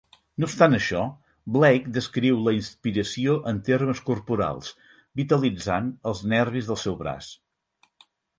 No 0.43 0.47
obstant 0.51 0.75
això, 0.75 1.01
Blake 1.57 1.91
descriu 1.97 2.39
la 2.47 2.53
inspiració 2.59 3.35
en 3.51 3.59
termes 3.67 4.01
corporals, 4.09 4.73
vitalitzant 5.21 5.93
els 6.13 6.25
nervis 6.33 6.73
del 6.73 6.81
seu 6.87 6.99
braç. 7.05 7.31